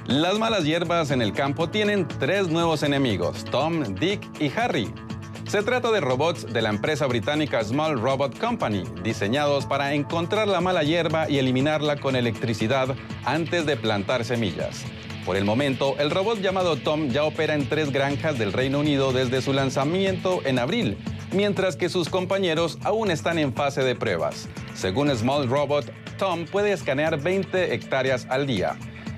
Las 0.07 0.39
malas 0.39 0.65
hierbas 0.65 1.11
en 1.11 1.21
el 1.21 1.33
campo 1.33 1.69
tienen 1.69 2.07
tres 2.07 2.49
nuevos 2.49 2.83
enemigos, 2.83 3.45
Tom, 3.45 3.83
Dick 3.97 4.23
y 4.41 4.51
Harry. 4.57 4.89
Se 5.49 5.63
trata 5.63 5.93
de 5.93 6.01
robots 6.01 6.53
de 6.53 6.61
la 6.61 6.71
empresa 6.71 7.07
británica 7.07 7.63
Small 7.63 8.01
Robot 8.01 8.37
Company, 8.41 8.83
diseñados 9.05 9.65
para 9.65 9.95
encontrar 9.95 10.49
la 10.49 10.61
mala 10.61 10.83
hierba 10.83 11.31
y 11.31 11.39
eliminarla 11.39 12.01
con 12.01 12.17
electricidad 12.17 12.97
antes 13.25 13.65
de 13.65 13.77
plantar 13.77 14.25
semillas. 14.25 14.85
Por 15.25 15.37
el 15.37 15.45
momento, 15.45 15.95
el 15.99 16.11
robot 16.11 16.41
llamado 16.41 16.75
Tom 16.77 17.11
ya 17.11 17.23
opera 17.23 17.55
en 17.55 17.69
tres 17.69 17.93
granjas 17.93 18.39
del 18.39 18.53
Reino 18.53 18.81
Unido 18.81 19.13
desde 19.13 19.41
su 19.41 19.53
lanzamiento 19.53 20.41
en 20.45 20.59
abril, 20.59 20.99
mientras 21.31 21.77
que 21.77 21.91
sus 21.91 22.09
compañeros 22.09 22.79
aún 22.83 23.13
están 23.13 23.39
en 23.39 23.55
fase 23.55 23.85
de 23.85 23.95
pruebas. 23.95 24.49
Según 24.75 25.17
Small 25.17 25.49
Robot, 25.49 25.93
Tom 26.19 26.47
puede 26.47 26.73
escanear 26.73 27.23
20 27.23 27.73
hectáreas 27.73 28.27
al 28.31 28.49
día. 28.49 28.77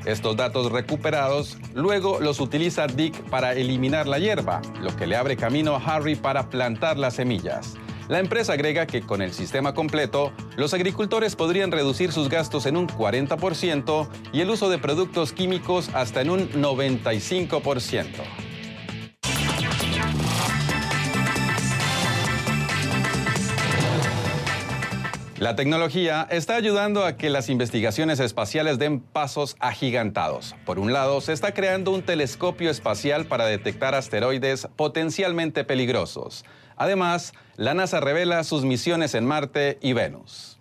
Estos 0.09 0.37
datos 0.37 0.73
recuperados 0.73 1.59
luego 1.75 2.19
los 2.19 2.41
utiliza 2.41 2.87
Dick 2.87 3.15
para 3.29 3.53
eliminar 3.53 4.09
la 4.09 4.19
hierba, 4.19 4.62
lo 4.81 4.97
que 4.97 5.07
le 5.07 5.17
abre 5.17 5.37
camino 5.37 5.77
a 5.77 5.85
Harry 5.85 6.15
para 6.15 6.49
plantar 6.49 6.97
las 6.97 7.17
semillas. 7.17 7.75
La 8.09 8.19
empresa 8.19 8.55
agrega 8.55 8.87
que 8.87 9.03
con 9.03 9.21
el 9.21 9.35
sistema 9.35 9.75
completo, 9.75 10.33
los 10.57 10.73
agricultores 10.73 11.37
podrían 11.37 11.71
reducir 11.71 12.11
sus 12.11 12.31
gastos 12.31 12.65
en 12.65 12.79
un 12.79 12.88
40% 12.88 14.09
y 14.33 14.41
el 14.41 14.49
uso 14.49 14.71
de 14.71 14.79
productos 14.79 15.35
químicos 15.35 15.91
hasta 15.93 16.23
en 16.23 16.31
un 16.31 16.49
95%. 16.53 18.48
La 25.38 25.54
tecnología 25.54 26.26
está 26.33 26.57
ayudando 26.57 27.04
a 27.04 27.16
que 27.16 27.30
las 27.30 27.49
investigaciones 27.49 28.18
espaciales 28.18 28.80
den 28.80 28.99
pasos 28.99 29.57
agigantados. 29.61 30.57
Por 30.64 30.80
un 30.80 30.92
lado, 30.92 31.21
se 31.21 31.33
está 31.33 31.54
creando 31.54 31.92
un 31.92 32.02
telescopio 32.02 32.71
espacial 32.71 33.26
para 33.26 33.47
detectar 33.47 33.95
asteroides 33.95 34.66
potencialmente 34.75 35.62
peligrosos. 35.62 36.45
Además, 36.75 37.35
la 37.54 37.73
NASA 37.73 38.00
revela 38.00 38.42
sus 38.42 38.64
misiones 38.64 39.14
en 39.14 39.26
Marte 39.26 39.78
y 39.80 39.92
Venus. 39.92 40.59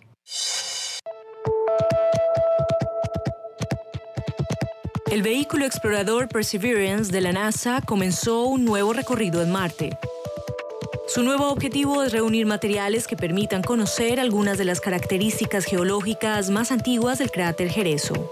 El 5.10 5.22
vehículo 5.22 5.64
explorador 5.64 6.28
Perseverance 6.28 7.10
de 7.10 7.20
la 7.20 7.32
NASA 7.32 7.80
comenzó 7.84 8.44
un 8.44 8.64
nuevo 8.64 8.92
recorrido 8.92 9.42
en 9.42 9.50
Marte. 9.50 9.98
Su 11.08 11.22
nuevo 11.22 11.48
objetivo 11.48 12.02
es 12.02 12.12
reunir 12.12 12.44
materiales 12.44 13.06
que 13.06 13.16
permitan 13.16 13.62
conocer 13.62 14.20
algunas 14.20 14.58
de 14.58 14.66
las 14.66 14.82
características 14.82 15.64
geológicas 15.64 16.50
más 16.50 16.70
antiguas 16.70 17.18
del 17.18 17.30
cráter 17.30 17.70
Jerezo. 17.70 18.30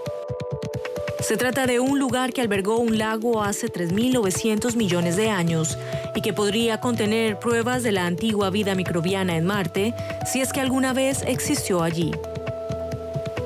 Se 1.19 1.37
trata 1.37 1.65
de 1.65 1.79
un 1.79 1.97
lugar 1.97 2.33
que 2.33 2.41
albergó 2.41 2.77
un 2.77 2.99
lago 2.99 3.43
hace 3.43 3.67
3.900 3.67 4.75
millones 4.75 5.15
de 5.15 5.31
años 5.31 5.75
y 6.13 6.21
que 6.21 6.33
podría 6.33 6.79
contener 6.79 7.39
pruebas 7.39 7.81
de 7.81 7.93
la 7.93 8.05
antigua 8.05 8.51
vida 8.51 8.75
microbiana 8.75 9.37
en 9.37 9.45
Marte 9.45 9.95
si 10.31 10.41
es 10.41 10.53
que 10.53 10.61
alguna 10.61 10.93
vez 10.93 11.23
existió 11.25 11.81
allí. 11.81 12.11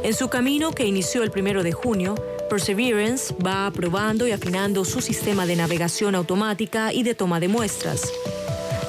En 0.03 0.13
su 0.13 0.27
camino 0.27 0.71
que 0.71 0.85
inició 0.85 1.23
el 1.23 1.31
1 1.33 1.63
de 1.63 1.71
junio, 1.71 2.15
Perseverance 2.49 3.33
va 3.35 3.71
probando 3.71 4.27
y 4.27 4.33
afinando 4.33 4.83
su 4.83 4.99
sistema 4.99 5.45
de 5.45 5.55
navegación 5.55 6.15
automática 6.15 6.91
y 6.91 7.03
de 7.03 7.15
toma 7.15 7.39
de 7.39 7.47
muestras. 7.47 8.11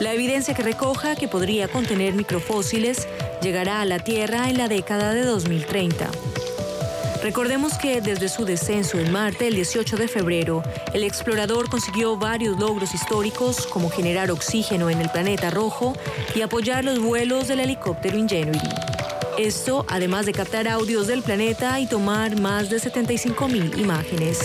La 0.02 0.12
evidencia 0.12 0.52
que 0.52 0.64
recoja, 0.64 1.14
que 1.14 1.28
podría 1.28 1.68
contener 1.68 2.14
microfósiles, 2.14 3.06
llegará 3.40 3.80
a 3.80 3.84
la 3.84 4.00
Tierra 4.00 4.50
en 4.50 4.58
la 4.58 4.66
década 4.66 5.14
de 5.14 5.22
2030. 5.22 6.10
Recordemos 7.22 7.78
que 7.78 8.00
desde 8.00 8.28
su 8.28 8.44
descenso 8.44 8.98
en 8.98 9.12
Marte 9.12 9.46
el 9.46 9.54
18 9.54 9.96
de 9.96 10.08
febrero, 10.08 10.64
el 10.92 11.04
explorador 11.04 11.70
consiguió 11.70 12.16
varios 12.16 12.58
logros 12.58 12.94
históricos 12.94 13.64
como 13.68 13.90
generar 13.90 14.32
oxígeno 14.32 14.90
en 14.90 15.00
el 15.00 15.08
planeta 15.08 15.50
rojo 15.50 15.92
y 16.34 16.40
apoyar 16.40 16.84
los 16.84 16.98
vuelos 16.98 17.46
del 17.46 17.60
helicóptero 17.60 18.18
Ingenuity. 18.18 18.70
Esto 19.38 19.86
además 19.88 20.26
de 20.26 20.32
captar 20.32 20.66
audios 20.66 21.06
del 21.06 21.22
planeta 21.22 21.78
y 21.78 21.86
tomar 21.86 22.40
más 22.40 22.70
de 22.70 22.78
75.000 22.78 23.78
imágenes. 23.78 24.40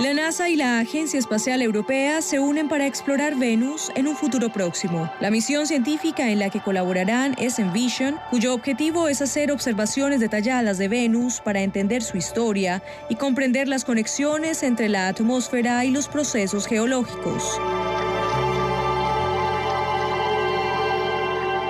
La 0.00 0.14
NASA 0.14 0.48
y 0.48 0.56
la 0.56 0.80
Agencia 0.80 1.18
Espacial 1.18 1.62
Europea 1.62 2.22
se 2.22 2.40
unen 2.40 2.68
para 2.68 2.86
explorar 2.86 3.36
Venus 3.36 3.92
en 3.94 4.08
un 4.08 4.16
futuro 4.16 4.52
próximo. 4.52 5.10
La 5.20 5.30
misión 5.30 5.66
científica 5.66 6.30
en 6.30 6.38
la 6.38 6.50
que 6.50 6.60
colaborarán 6.60 7.34
es 7.38 7.58
Envision, 7.58 8.16
cuyo 8.30 8.54
objetivo 8.54 9.08
es 9.08 9.22
hacer 9.22 9.52
observaciones 9.52 10.20
detalladas 10.20 10.78
de 10.78 10.88
Venus 10.88 11.40
para 11.40 11.60
entender 11.60 12.02
su 12.02 12.16
historia 12.16 12.82
y 13.08 13.16
comprender 13.16 13.68
las 13.68 13.84
conexiones 13.84 14.62
entre 14.62 14.88
la 14.88 15.08
atmósfera 15.08 15.84
y 15.84 15.90
los 15.90 16.08
procesos 16.08 16.66
geológicos. 16.66 17.60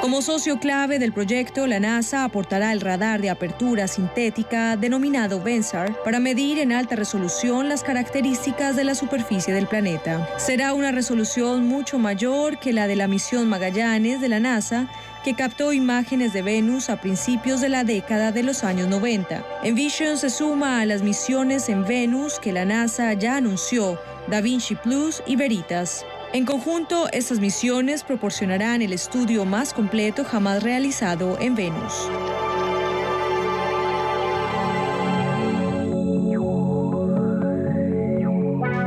Como 0.02 0.21
socio 0.21 0.59
clave 0.59 0.99
del 0.99 1.12
proyecto, 1.12 1.68
la 1.68 1.78
NASA 1.78 2.25
aportará 2.25 2.73
el 2.73 2.80
radar 2.80 3.21
de 3.21 3.30
apertura 3.30 3.87
sintética 3.87 4.76
denominado 4.76 5.40
VENSAR 5.40 5.97
para 6.02 6.18
medir 6.18 6.59
en 6.59 6.73
alta 6.73 6.97
resolución 6.97 7.68
las 7.68 7.85
características 7.85 8.75
de 8.75 8.82
la 8.82 8.97
superficie 8.97 9.54
del 9.54 9.68
planeta. 9.68 10.28
Será 10.38 10.75
una 10.75 10.90
resolución 10.90 11.68
mucho 11.68 12.00
mayor 12.00 12.59
que 12.59 12.73
la 12.73 12.88
de 12.88 12.97
la 12.97 13.06
misión 13.06 13.49
Magallanes 13.49 14.21
de 14.21 14.28
la 14.28 14.40
NASA 14.40 14.88
que 15.23 15.35
captó 15.35 15.73
imágenes 15.73 16.32
de 16.32 16.42
Venus 16.42 16.90
a 16.90 17.00
principios 17.00 17.61
de 17.61 17.68
la 17.68 17.85
década 17.85 18.32
de 18.32 18.42
los 18.42 18.64
años 18.64 18.88
90. 18.88 19.44
Envision 19.62 20.18
se 20.18 20.30
suma 20.30 20.80
a 20.80 20.85
las 20.85 21.02
misiones 21.02 21.68
en 21.68 21.85
Venus 21.85 22.40
que 22.40 22.52
la 22.52 22.64
NASA 22.64 23.12
ya 23.12 23.37
anunció, 23.37 24.00
Da 24.26 24.40
Vinci 24.40 24.75
Plus 24.75 25.23
y 25.26 25.37
Veritas. 25.37 26.04
En 26.35 26.47
conjunto, 26.47 27.09
estas 27.12 27.41
misiones 27.41 28.05
proporcionarán 28.05 28.81
el 28.81 28.95
estudio 28.95 29.45
más 29.45 29.75
completo 29.75 30.25
jamás 30.25 30.62
realizado 30.62 31.39
en 31.39 31.55
Venus. 31.55 32.09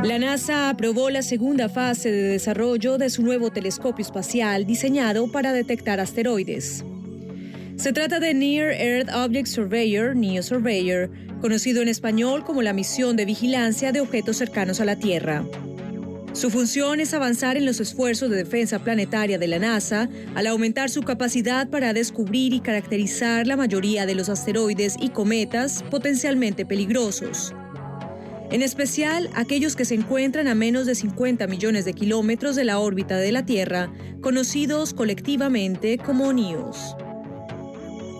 La 0.02 0.18
NASA 0.18 0.70
aprobó 0.70 1.08
la 1.10 1.22
segunda 1.22 1.68
fase 1.68 2.10
de 2.10 2.22
desarrollo 2.22 2.98
de 2.98 3.10
su 3.10 3.22
nuevo 3.22 3.52
telescopio 3.52 4.04
espacial 4.04 4.66
diseñado 4.66 5.30
para 5.30 5.52
detectar 5.52 6.00
asteroides. 6.00 6.84
Se 7.76 7.92
trata 7.92 8.18
de 8.18 8.34
Near 8.34 8.72
Earth 8.72 9.10
Object 9.14 9.46
Surveyor, 9.46 10.16
NEO 10.16 10.42
Surveyor, 10.42 11.10
conocido 11.40 11.80
en 11.80 11.88
español 11.88 12.42
como 12.44 12.62
la 12.62 12.72
misión 12.72 13.14
de 13.14 13.24
vigilancia 13.24 13.92
de 13.92 14.00
objetos 14.00 14.36
cercanos 14.36 14.80
a 14.80 14.84
la 14.84 14.96
Tierra. 14.96 15.44
Su 16.36 16.50
función 16.50 17.00
es 17.00 17.14
avanzar 17.14 17.56
en 17.56 17.64
los 17.64 17.80
esfuerzos 17.80 18.28
de 18.28 18.36
defensa 18.36 18.78
planetaria 18.78 19.38
de 19.38 19.48
la 19.48 19.58
NASA 19.58 20.10
al 20.34 20.46
aumentar 20.46 20.90
su 20.90 21.00
capacidad 21.00 21.66
para 21.70 21.94
descubrir 21.94 22.52
y 22.52 22.60
caracterizar 22.60 23.46
la 23.46 23.56
mayoría 23.56 24.04
de 24.04 24.14
los 24.14 24.28
asteroides 24.28 24.96
y 25.00 25.08
cometas 25.08 25.82
potencialmente 25.84 26.66
peligrosos. 26.66 27.54
En 28.50 28.60
especial 28.60 29.30
aquellos 29.34 29.76
que 29.76 29.86
se 29.86 29.94
encuentran 29.94 30.46
a 30.46 30.54
menos 30.54 30.84
de 30.84 30.94
50 30.94 31.46
millones 31.46 31.86
de 31.86 31.94
kilómetros 31.94 32.54
de 32.54 32.64
la 32.64 32.80
órbita 32.80 33.16
de 33.16 33.32
la 33.32 33.46
Tierra, 33.46 33.90
conocidos 34.20 34.92
colectivamente 34.92 35.96
como 35.96 36.34
NEOs. 36.34 36.96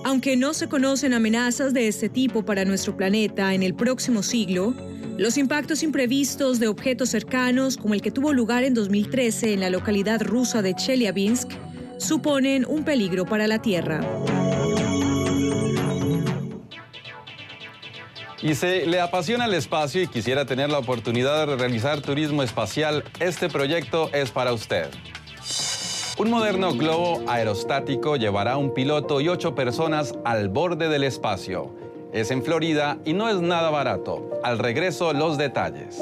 Aunque 0.06 0.38
no 0.38 0.54
se 0.54 0.68
conocen 0.68 1.12
amenazas 1.12 1.74
de 1.74 1.86
este 1.86 2.08
tipo 2.08 2.46
para 2.46 2.64
nuestro 2.64 2.96
planeta 2.96 3.52
en 3.52 3.62
el 3.62 3.74
próximo 3.74 4.22
siglo, 4.22 4.74
los 5.18 5.38
impactos 5.38 5.82
imprevistos 5.82 6.60
de 6.60 6.68
objetos 6.68 7.08
cercanos, 7.08 7.76
como 7.76 7.94
el 7.94 8.02
que 8.02 8.10
tuvo 8.10 8.32
lugar 8.32 8.64
en 8.64 8.74
2013 8.74 9.54
en 9.54 9.60
la 9.60 9.70
localidad 9.70 10.20
rusa 10.22 10.62
de 10.62 10.74
Chelyabinsk, 10.74 11.50
suponen 11.98 12.66
un 12.68 12.84
peligro 12.84 13.24
para 13.24 13.46
la 13.46 13.60
Tierra. 13.60 14.00
Y 18.42 18.54
si 18.54 18.84
le 18.84 19.00
apasiona 19.00 19.46
el 19.46 19.54
espacio 19.54 20.02
y 20.02 20.06
quisiera 20.06 20.44
tener 20.44 20.68
la 20.70 20.78
oportunidad 20.78 21.46
de 21.46 21.56
realizar 21.56 22.02
turismo 22.02 22.42
espacial, 22.42 23.02
este 23.18 23.48
proyecto 23.48 24.10
es 24.12 24.30
para 24.30 24.52
usted. 24.52 24.88
Un 26.18 26.30
moderno 26.30 26.74
globo 26.74 27.24
aerostático 27.26 28.16
llevará 28.16 28.52
a 28.52 28.56
un 28.58 28.74
piloto 28.74 29.20
y 29.20 29.28
ocho 29.28 29.54
personas 29.54 30.14
al 30.24 30.48
borde 30.48 30.88
del 30.88 31.04
espacio. 31.04 31.85
Es 32.16 32.30
en 32.30 32.42
Florida 32.42 32.96
y 33.04 33.12
no 33.12 33.28
es 33.28 33.42
nada 33.42 33.68
barato. 33.68 34.30
Al 34.42 34.58
regreso, 34.58 35.12
los 35.12 35.36
detalles. 35.36 36.00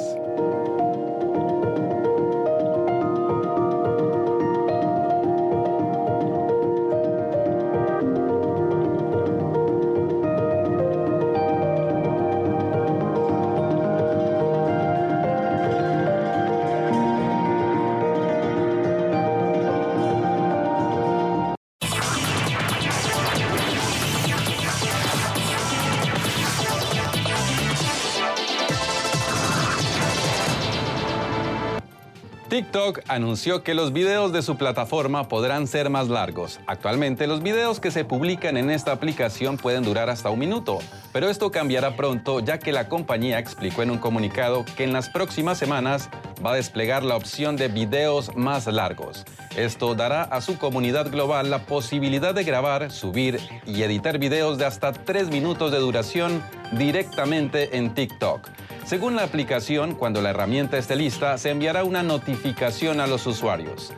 TikTok 32.75 33.03
anunció 33.07 33.63
que 33.63 33.73
los 33.73 33.93
videos 33.93 34.33
de 34.33 34.43
su 34.43 34.57
plataforma 34.57 35.29
podrán 35.29 35.69
ser 35.69 35.91
más 35.91 36.09
largos. 36.09 36.59
Actualmente 36.67 37.29
los 37.29 37.41
videos 37.41 37.79
que 37.79 37.93
se 37.93 38.05
publican 38.05 38.57
en 38.57 38.69
esta 38.69 38.91
aplicación 38.91 39.59
pueden 39.59 39.85
durar 39.85 40.11
hasta 40.11 40.29
un 40.31 40.41
minuto, 40.41 40.81
pero 41.13 41.29
esto 41.29 41.53
cambiará 41.53 41.95
pronto 41.95 42.41
ya 42.41 42.59
que 42.59 42.73
la 42.73 42.89
compañía 42.89 43.39
explicó 43.39 43.85
en 43.85 43.93
un 43.93 43.99
comunicado 43.99 44.65
que 44.77 44.83
en 44.83 44.93
las 44.93 45.09
próximas 45.09 45.57
semanas 45.57 46.11
va 46.45 46.51
a 46.51 46.57
desplegar 46.57 47.05
la 47.05 47.15
opción 47.15 47.55
de 47.55 47.69
videos 47.69 48.35
más 48.35 48.67
largos. 48.67 49.25
Esto 49.55 49.95
dará 49.95 50.23
a 50.23 50.41
su 50.41 50.59
comunidad 50.59 51.13
global 51.13 51.51
la 51.51 51.67
posibilidad 51.67 52.35
de 52.35 52.43
grabar, 52.43 52.91
subir 52.91 53.39
y 53.67 53.83
editar 53.83 54.19
videos 54.19 54.59
de 54.59 54.65
hasta 54.65 54.93
tres 54.93 55.29
minutos 55.29 55.71
de 55.71 55.79
duración 55.79 56.43
directamente 56.73 57.77
en 57.77 57.95
TikTok. 57.95 58.51
Según 58.85 59.17
la 59.17 59.23
aplicación, 59.23 59.95
cuando 59.95 60.21
la 60.21 60.31
herramienta 60.31 60.77
esté 60.77 60.95
lista, 60.95 61.39
se 61.39 61.51
enviará 61.51 61.85
una 61.85 62.03
notificación 62.03 63.01
a 63.01 63.07
los 63.07 63.27
usuarios. 63.27 63.95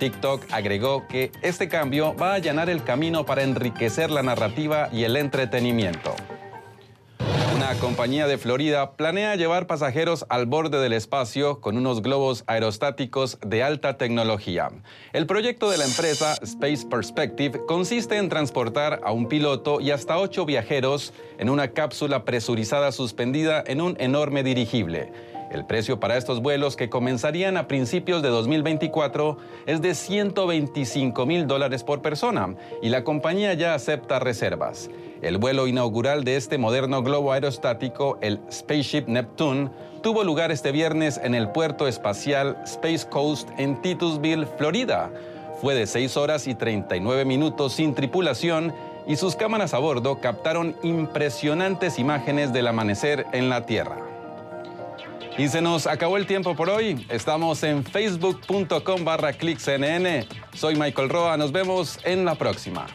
TikTok 0.00 0.42
agregó 0.50 1.06
que 1.06 1.30
este 1.40 1.68
cambio 1.68 2.16
va 2.16 2.32
a 2.32 2.34
allanar 2.34 2.68
el 2.68 2.82
camino 2.82 3.24
para 3.24 3.44
enriquecer 3.44 4.10
la 4.10 4.24
narrativa 4.24 4.88
y 4.92 5.04
el 5.04 5.16
entretenimiento. 5.16 6.16
Una 7.74 7.80
compañía 7.80 8.28
de 8.28 8.38
Florida 8.38 8.92
planea 8.92 9.34
llevar 9.34 9.66
pasajeros 9.66 10.24
al 10.28 10.46
borde 10.46 10.78
del 10.80 10.92
espacio 10.92 11.60
con 11.60 11.76
unos 11.76 12.02
globos 12.02 12.44
aerostáticos 12.46 13.36
de 13.44 13.64
alta 13.64 13.98
tecnología. 13.98 14.70
El 15.12 15.26
proyecto 15.26 15.68
de 15.68 15.78
la 15.78 15.84
empresa 15.84 16.34
Space 16.40 16.86
Perspective 16.86 17.60
consiste 17.66 18.16
en 18.16 18.28
transportar 18.28 19.00
a 19.02 19.10
un 19.10 19.26
piloto 19.26 19.80
y 19.80 19.90
hasta 19.90 20.18
ocho 20.18 20.46
viajeros 20.46 21.12
en 21.36 21.50
una 21.50 21.72
cápsula 21.72 22.24
presurizada 22.24 22.92
suspendida 22.92 23.64
en 23.66 23.80
un 23.80 23.96
enorme 23.98 24.44
dirigible. 24.44 25.33
El 25.50 25.64
precio 25.64 26.00
para 26.00 26.16
estos 26.16 26.40
vuelos, 26.40 26.76
que 26.76 26.88
comenzarían 26.88 27.56
a 27.56 27.68
principios 27.68 28.22
de 28.22 28.28
2024, 28.28 29.36
es 29.66 29.80
de 29.82 29.94
125 29.94 31.26
mil 31.26 31.46
dólares 31.46 31.84
por 31.84 32.02
persona 32.02 32.54
y 32.82 32.88
la 32.88 33.04
compañía 33.04 33.54
ya 33.54 33.74
acepta 33.74 34.18
reservas. 34.18 34.90
El 35.22 35.38
vuelo 35.38 35.66
inaugural 35.66 36.24
de 36.24 36.36
este 36.36 36.58
moderno 36.58 37.02
globo 37.02 37.32
aerostático, 37.32 38.18
el 38.20 38.40
Spaceship 38.50 39.06
Neptune, 39.06 39.70
tuvo 40.02 40.22
lugar 40.24 40.50
este 40.50 40.72
viernes 40.72 41.20
en 41.22 41.34
el 41.34 41.48
puerto 41.50 41.88
espacial 41.88 42.58
Space 42.64 43.06
Coast 43.08 43.48
en 43.56 43.80
Titusville, 43.80 44.46
Florida. 44.58 45.10
Fue 45.60 45.74
de 45.74 45.86
6 45.86 46.16
horas 46.16 46.46
y 46.46 46.54
39 46.54 47.24
minutos 47.24 47.72
sin 47.72 47.94
tripulación 47.94 48.74
y 49.06 49.16
sus 49.16 49.36
cámaras 49.36 49.72
a 49.72 49.78
bordo 49.78 50.20
captaron 50.20 50.76
impresionantes 50.82 51.98
imágenes 51.98 52.52
del 52.52 52.66
amanecer 52.66 53.26
en 53.32 53.48
la 53.48 53.66
Tierra. 53.66 54.13
Y 55.36 55.48
se 55.48 55.60
nos 55.60 55.88
acabó 55.88 56.16
el 56.16 56.26
tiempo 56.26 56.54
por 56.54 56.70
hoy. 56.70 57.06
Estamos 57.08 57.62
en 57.64 57.84
facebook.com 57.84 59.04
barra 59.04 59.32
clickcnn. 59.32 60.26
Soy 60.52 60.76
Michael 60.76 61.08
Roa. 61.08 61.36
Nos 61.36 61.50
vemos 61.50 61.98
en 62.04 62.24
la 62.24 62.36
próxima. 62.36 62.86